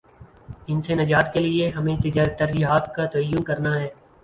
ان 0.67 0.81
سے 0.81 0.95
نجات 0.95 1.31
کے 1.33 1.39
لیے 1.39 1.67
ہمیں 1.69 1.95
ترجیحات 2.39 2.93
کا 2.95 3.05
تعین 3.05 3.43
کرنا 3.43 3.79
ہے۔ 3.79 3.89